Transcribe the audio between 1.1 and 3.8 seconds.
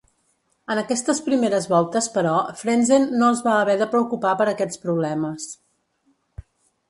primeres voltes, però, Frentzen no es va haver